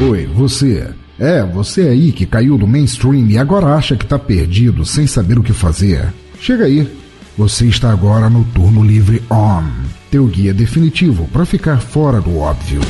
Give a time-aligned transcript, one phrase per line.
[0.00, 0.94] Oi, você.
[1.18, 5.36] É, você aí que caiu do mainstream e agora acha que tá perdido sem saber
[5.36, 6.14] o que fazer.
[6.38, 6.88] Chega aí.
[7.36, 9.64] Você está agora no Turno Livre On,
[10.08, 12.80] teu guia definitivo para ficar fora do óbvio.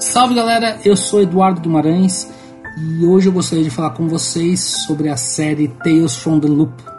[0.00, 2.28] Salve galera, eu sou Eduardo Guimarães
[2.76, 6.91] e hoje eu gostaria de falar com vocês sobre a série Tales from the Loop.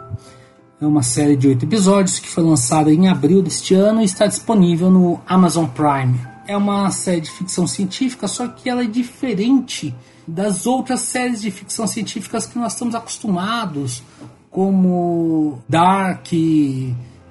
[0.84, 4.26] É uma série de oito episódios que foi lançada em abril deste ano e está
[4.26, 6.20] disponível no Amazon Prime.
[6.46, 9.94] É uma série de ficção científica, só que ela é diferente
[10.28, 14.02] das outras séries de ficção científicas que nós estamos acostumados,
[14.50, 16.26] como Dark,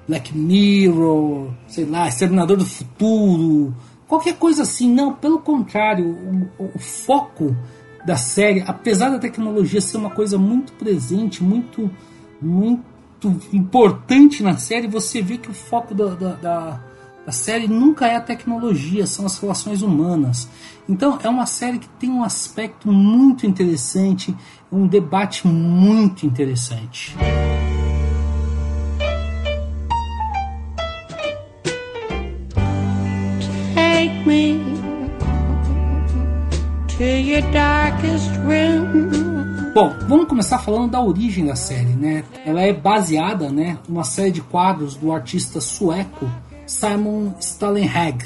[0.08, 3.72] Black Mirror, sei lá, Exterminador do Futuro,
[4.08, 4.92] qualquer coisa assim.
[4.92, 6.08] Não, pelo contrário,
[6.58, 7.56] o, o foco
[8.04, 11.88] da série, apesar da tecnologia ser uma coisa muito presente, muito,
[12.42, 12.93] muito
[13.52, 16.80] importante na série, você vê que o foco da, da, da,
[17.26, 20.48] da série nunca é a tecnologia, são as relações humanas.
[20.88, 24.34] Então é uma série que tem um aspecto muito interessante,
[24.70, 27.16] um debate muito interessante.
[33.74, 34.60] Take me
[36.96, 38.63] to your darkest room.
[39.74, 42.22] Bom, vamos começar falando da origem da série, né?
[42.46, 46.30] Ela é baseada, né, numa série de quadros do artista sueco
[46.64, 48.24] Simon Stallenhag.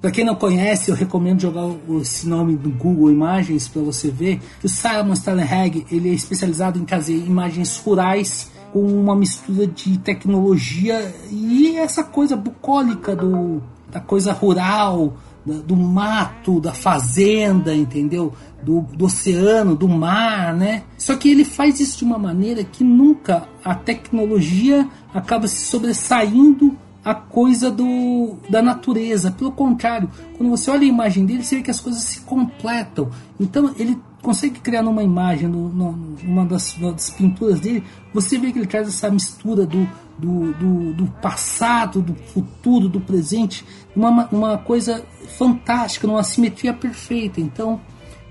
[0.00, 4.40] Para quem não conhece, eu recomendo jogar esse nome no Google Imagens para você ver
[4.58, 9.96] que o Simon Stallenhag ele é especializado em trazer imagens rurais com uma mistura de
[9.96, 15.14] tecnologia e essa coisa bucólica do, da coisa rural,
[15.54, 18.32] do mato, da fazenda, entendeu?
[18.62, 20.82] Do, do, oceano, do mar, né?
[20.98, 26.76] Só que ele faz isso de uma maneira que nunca a tecnologia acaba se sobressaindo
[27.04, 29.30] a coisa do, da natureza.
[29.30, 33.10] Pelo contrário, quando você olha a imagem dele, você vê que as coisas se completam.
[33.38, 38.66] Então ele consegue criar numa imagem, numa das, das pinturas dele, você vê que ele
[38.66, 39.88] traz essa mistura do,
[40.18, 43.64] do, do, do passado, do futuro, do presente,
[43.96, 45.04] uma, uma coisa
[45.38, 47.40] fantástica, numa simetria perfeita.
[47.40, 47.80] Então,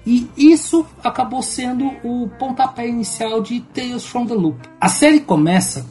[0.05, 4.57] e isso acabou sendo o pontapé inicial de Tales from the Loop.
[4.79, 5.85] A série começa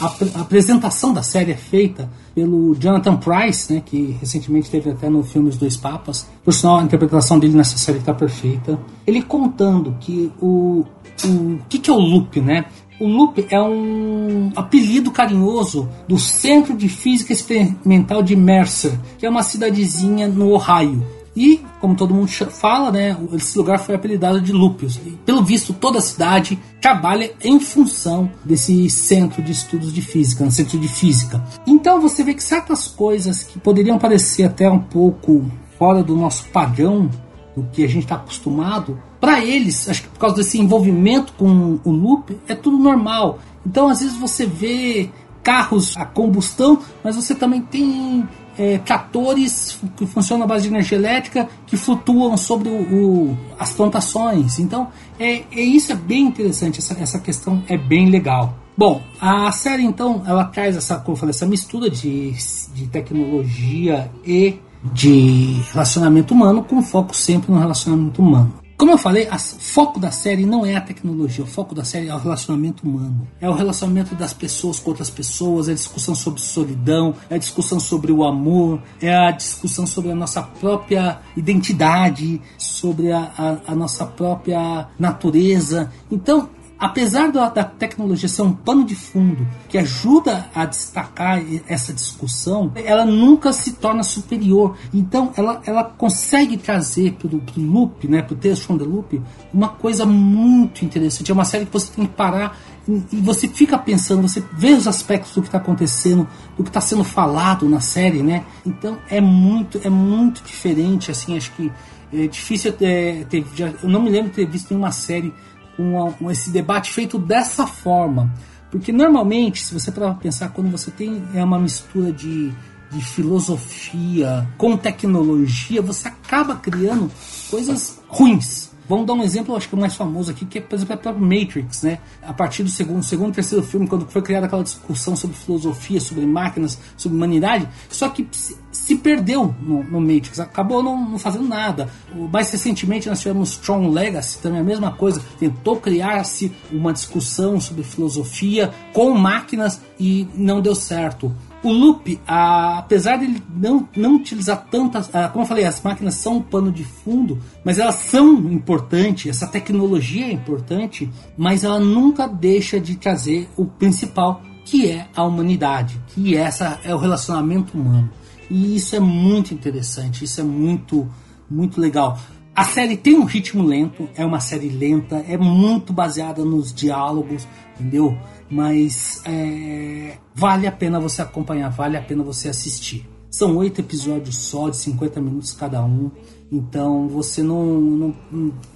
[0.00, 5.08] a, a apresentação da série é feita pelo Jonathan Price, né, que recentemente teve até
[5.08, 6.28] no filme Os Dois Papas.
[6.44, 8.78] Por sinal, a interpretação dele nessa série está perfeita.
[9.06, 10.84] Ele contando que o,
[11.24, 12.66] o que, que é o loop, né?
[13.00, 19.30] O Loop é um apelido carinhoso do Centro de Física Experimental de Mercer, que é
[19.30, 21.02] uma cidadezinha no Ohio.
[21.34, 24.96] E, como todo mundo fala, né, esse lugar foi apelidado de Lúpios.
[25.06, 30.44] E, pelo visto, toda a cidade trabalha em função desse centro de estudos de física,
[30.44, 31.42] um centro de física.
[31.66, 35.44] Então você vê que certas coisas que poderiam parecer até um pouco
[35.78, 37.08] fora do nosso padrão,
[37.56, 41.78] do que a gente está acostumado, para eles, acho que por causa desse envolvimento com
[41.84, 43.38] o loop, é tudo normal.
[43.66, 45.10] Então, às vezes você vê
[45.42, 48.26] carros a combustão, mas você também tem
[48.60, 53.72] é, tratores que funcionam à base de energia elétrica que flutuam sobre o, o, as
[53.72, 54.58] plantações.
[54.58, 54.88] Então,
[55.18, 58.54] é, é, isso é bem interessante, essa, essa questão é bem legal.
[58.76, 62.32] Bom, a série então ela traz essa, como falei, essa mistura de,
[62.74, 64.58] de tecnologia e
[64.92, 68.59] de relacionamento humano com foco sempre no relacionamento humano.
[68.80, 72.08] Como eu falei, o foco da série não é a tecnologia, o foco da série
[72.08, 73.28] é o relacionamento humano.
[73.38, 77.38] É o relacionamento das pessoas com outras pessoas, é a discussão sobre solidão, é a
[77.38, 83.72] discussão sobre o amor, é a discussão sobre a nossa própria identidade, sobre a, a,
[83.72, 85.92] a nossa própria natureza.
[86.10, 86.48] Então,
[86.80, 92.72] apesar da, da, tecnologia ser um pano de fundo que ajuda a destacar essa discussão,
[92.74, 94.76] ela nunca se torna superior.
[94.92, 99.20] Então, ela, ela consegue trazer para o loop, né, para o Tales from the Loop,
[99.52, 101.30] uma coisa muito interessante.
[101.30, 104.88] É uma série que você tem que parar e, você fica pensando, você vê os
[104.88, 106.26] aspectos do que está acontecendo,
[106.56, 108.44] do que está sendo falado na série, né?
[108.64, 111.10] Então, é muito, é muito diferente.
[111.10, 111.70] Assim, acho que
[112.12, 115.32] é difícil é, ter, já, eu não me lembro de ter visto nenhuma série
[115.80, 118.32] um, esse debate feito dessa forma.
[118.70, 122.52] Porque normalmente, se você para pensar, quando você tem é uma mistura de,
[122.90, 127.10] de filosofia com tecnologia, você acaba criando
[127.50, 128.69] coisas ruins.
[128.90, 130.96] Vamos dar um exemplo, acho que o mais famoso aqui, que é, por exemplo, a
[130.96, 132.00] própria Matrix, né?
[132.20, 136.26] A partir do segundo, segundo terceiro filme, quando foi criada aquela discussão sobre filosofia, sobre
[136.26, 138.26] máquinas, sobre humanidade, só que
[138.72, 141.88] se perdeu no, no Matrix, acabou não, não, fazendo nada.
[142.32, 147.84] Mais recentemente nós tivemos Strong Legacy, também a mesma coisa, tentou criar-se uma discussão sobre
[147.84, 151.32] filosofia com máquinas e não deu certo.
[151.62, 155.14] O loop, a, apesar de ele não, não utilizar tantas.
[155.14, 159.26] A, como eu falei, as máquinas são um pano de fundo, mas elas são importantes,
[159.30, 165.22] essa tecnologia é importante, mas ela nunca deixa de trazer o principal, que é a
[165.22, 168.10] humanidade, que essa é o relacionamento humano.
[168.48, 171.08] E isso é muito interessante, isso é muito,
[171.48, 172.18] muito legal.
[172.54, 177.46] A série tem um ritmo lento, é uma série lenta, é muito baseada nos diálogos,
[177.78, 178.18] entendeu?
[178.50, 183.08] Mas é, vale a pena você acompanhar, vale a pena você assistir.
[183.30, 186.10] São oito episódios só, de 50 minutos cada um.
[186.50, 188.14] Então você não, não,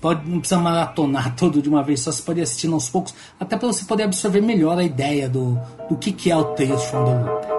[0.00, 3.56] pode, não precisa maratonar todo de uma vez só, você pode assistir aos poucos, até
[3.56, 7.04] para você poder absorver melhor a ideia do, do que, que é o Tales from
[7.04, 7.53] the Loop.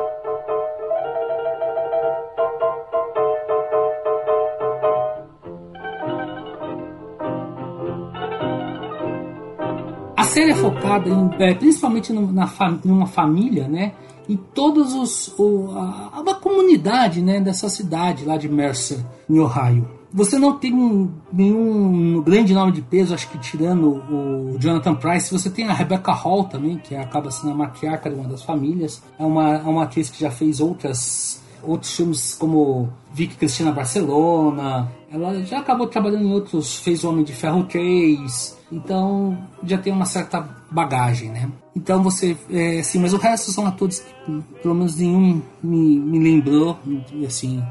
[10.35, 12.49] Série é focada em, é, principalmente no, na
[12.83, 13.93] numa família, né?
[14.27, 18.99] E todos os o, a, uma comunidade, né, dessa cidade lá de Mercer,
[19.29, 19.87] em Ohio.
[20.11, 25.31] Você não tem um, nenhum grande nome de peso, acho que tirando o Jonathan Price,
[25.31, 29.03] você tem a Rebecca Hall também, que acaba sendo a matriarca de uma das famílias.
[29.19, 34.91] É uma, é uma atriz que já fez outras outros filmes como Vicky Cristina Barcelona.
[35.11, 38.57] Ela já acabou trabalhando em outros, fez Homem de Ferro 3.
[38.71, 40.41] Então já tem uma certa
[40.71, 41.49] bagagem, né?
[41.75, 46.19] Então você, é, assim, mas o resto são atores que pelo menos nenhum me, me
[46.19, 46.77] lembrou,
[47.25, 47.63] assim,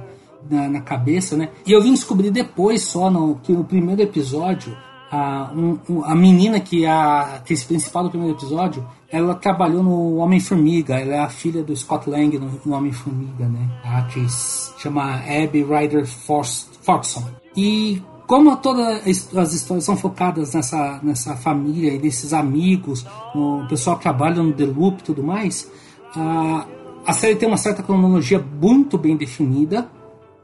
[0.48, 1.50] na, na, cabeça, né?
[1.66, 4.76] E eu vim descobrir depois só no, que no primeiro episódio
[5.10, 10.16] a, um, a menina que é a atriz principal do primeiro episódio, ela trabalhou no
[10.16, 13.68] Homem-Formiga, ela é a filha do Scott Lang no, no Homem-Formiga, né?
[13.84, 17.24] A atriz chama Abby Ryder Forkson.
[17.56, 19.06] E como todas
[19.36, 24.52] as histórias são focadas nessa, nessa família e nesses amigos, o pessoal que trabalha no
[24.52, 25.70] The Loop e tudo mais,
[26.16, 26.66] a,
[27.06, 29.82] a série tem uma certa cronologia muito bem definida,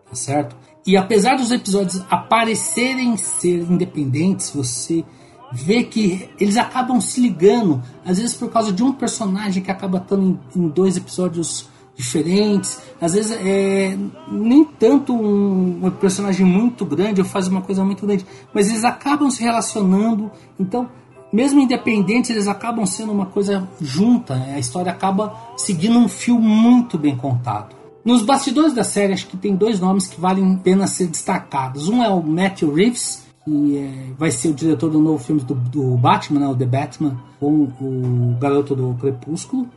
[0.09, 0.55] tá certo?
[0.87, 5.05] E apesar dos episódios aparecerem ser independentes, você
[5.53, 9.99] vê que eles acabam se ligando, às vezes por causa de um personagem que acaba
[9.99, 13.97] estando em, dois episódios diferentes, às vezes é
[14.31, 18.25] nem tanto um, um, personagem muito grande ou faz uma coisa muito grande,
[18.55, 20.89] mas eles acabam se relacionando, então
[21.33, 24.55] mesmo independentes eles acabam sendo uma coisa junta, né?
[24.55, 27.80] a história acaba seguindo um fio muito bem contado.
[28.05, 31.89] Nos bastidores da série, acho que tem dois nomes que valem a pena ser destacados.
[31.89, 35.55] Um é o Matthew Reeves, que é, vai ser o diretor do novo filme do,
[35.55, 39.69] do Batman, né, o The Batman, com o Garoto do Crepúsculo.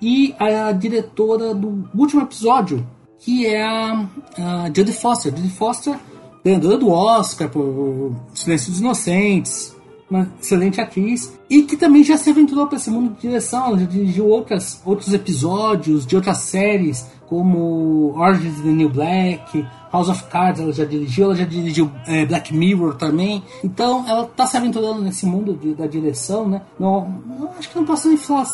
[0.00, 2.86] E a diretora do último episódio,
[3.18, 5.34] que é a, a Jodie Foster.
[5.34, 5.98] Jodie Foster,
[6.44, 9.76] ganhadora do Oscar por Silêncio dos Inocentes,
[10.10, 13.66] uma excelente atriz e que também já se aventurou para esse mundo de direção.
[13.66, 19.64] Ela já dirigiu outras, outros episódios de outras séries, como Orange is the New Black,
[19.92, 23.42] House of Cards, ela já dirigiu, ela já dirigiu é, Black Mirror também.
[23.62, 26.60] Então ela está se aventurando nesse mundo de, da direção, né?
[26.78, 28.44] Não, não, acho que não posso nem falar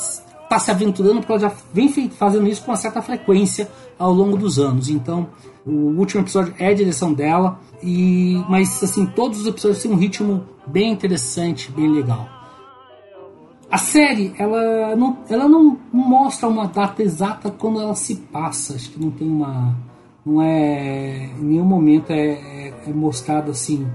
[0.47, 3.69] está se aventurando porque ela já vem fazendo isso com uma certa frequência
[3.99, 4.89] ao longo dos anos.
[4.89, 5.27] Então,
[5.67, 9.97] o último episódio é a direção dela, e mas assim, todos os episódios têm um
[9.97, 12.36] ritmo bem interessante, bem legal.
[13.77, 18.75] A série, ela não, ela não mostra uma data exata quando ela se passa.
[18.75, 19.77] Acho que não tem uma.
[20.25, 21.27] Não é.
[21.39, 23.87] Em nenhum momento é, é, é mostrado assim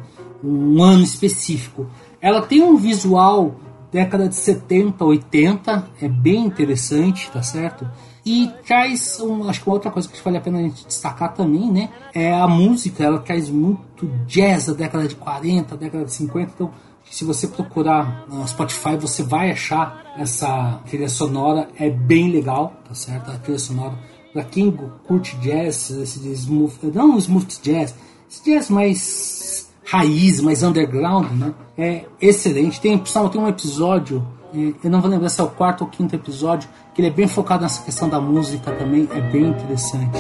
[0.44, 1.88] um ano específico.
[2.22, 3.56] Ela tem um visual
[3.92, 7.90] década de 70, 80, é bem interessante, tá certo?
[8.24, 11.34] E traz, um, acho que uma outra coisa que vale a pena a gente destacar
[11.34, 11.90] também, né?
[12.14, 16.72] É a música, ela traz muito jazz da década de 40, década de 50, então
[17.12, 22.96] se você procurar no Spotify, você vai achar essa trilha sonora, é bem legal, tá
[22.96, 23.30] certo?
[23.30, 23.94] A trilha sonora,
[24.32, 24.72] pra quem
[25.06, 27.94] curte jazz, esse smooth, não smooth jazz,
[28.30, 31.54] esse jazz mais raiz, mais underground, né?
[31.78, 32.80] É excelente.
[32.80, 36.70] Tem, tem um episódio, eu não vou lembrar se é o quarto ou quinto episódio,
[36.96, 40.18] que ele é bem focado nessa questão da música também, é bem interessante.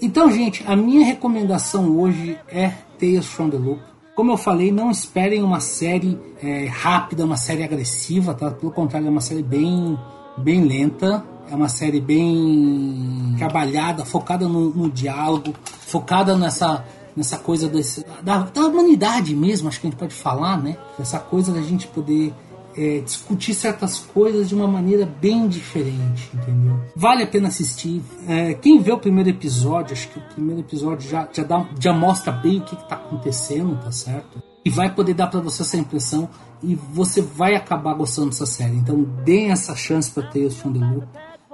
[0.00, 3.80] Então, gente, a minha recomendação hoje é Tales from the Loop.
[4.14, 8.50] Como eu falei, não esperem uma série é, rápida, uma série agressiva, tá?
[8.50, 9.98] Pelo contrário, é uma série bem,
[10.36, 11.24] bem lenta.
[11.50, 16.84] É uma série bem trabalhada, focada no, no diálogo, focada nessa,
[17.14, 20.78] nessa coisa desse, da, da humanidade mesmo, acho que a gente pode falar, né?
[20.98, 22.32] Essa coisa da gente poder
[22.76, 26.80] é, discutir certas coisas de uma maneira bem diferente, entendeu?
[26.96, 28.02] Vale a pena assistir.
[28.26, 31.92] É, quem vê o primeiro episódio, acho que o primeiro episódio já, já, dá, já
[31.92, 34.42] mostra bem o que está acontecendo, tá certo?
[34.64, 36.28] E vai poder dar para você essa impressão
[36.62, 38.76] e você vai acabar gostando dessa série.
[38.76, 41.06] Então, deem essa chance para from the Loop.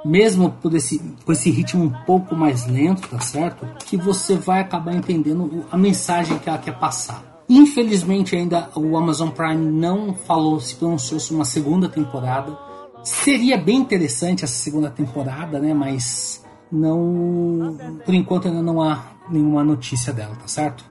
[0.05, 3.67] Mesmo por esse, com esse ritmo um pouco mais lento, tá certo?
[3.85, 7.28] Que você vai acabar entendendo a mensagem que ela quer passar.
[7.49, 12.59] Infelizmente ainda o Amazon Prime não falou, se pronunciou sobre uma segunda temporada.
[13.03, 15.73] Seria bem interessante essa segunda temporada, né?
[15.73, 17.75] Mas não,
[18.05, 20.85] por enquanto ainda não há nenhuma notícia dela, tá certo?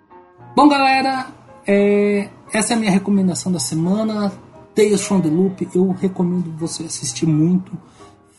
[0.56, 1.28] Bom, galera,
[1.68, 4.32] é, essa é a minha recomendação da semana.
[4.74, 7.72] Tales from the Loop, eu recomendo você assistir muito.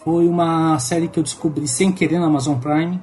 [0.05, 3.01] Foi uma série que eu descobri sem querer na Amazon Prime.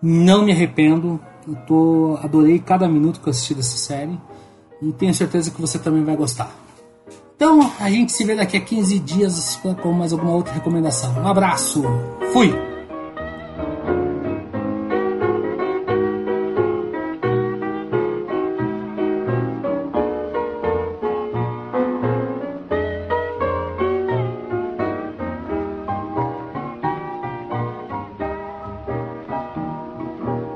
[0.00, 1.18] Não me arrependo.
[1.48, 4.16] Eu tô, adorei cada minuto que eu assisti dessa série
[4.82, 6.52] e tenho certeza que você também vai gostar.
[7.36, 11.14] Então, a gente se vê daqui a 15 dias com mais alguma outra recomendação.
[11.22, 11.82] Um abraço,
[12.32, 12.52] fui!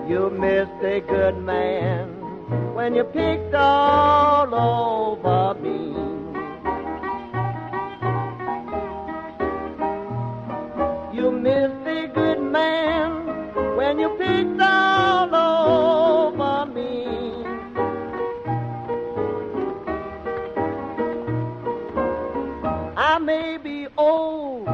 [0.09, 2.26] You missed a good man
[2.75, 5.95] when you picked all over me.
[11.17, 17.45] You missed the good man when you picked all over me.
[22.97, 24.69] I may be old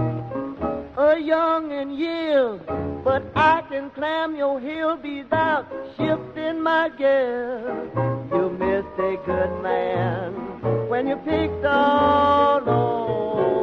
[0.97, 2.61] a young and yield,
[3.05, 7.61] but I can climb your hill without shifting my gear.
[8.33, 13.62] You missed a good man when you picked on.